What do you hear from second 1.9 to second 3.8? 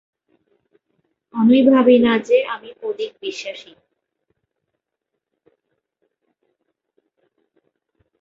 না যে আমি অধিক-বিশ্বাসী।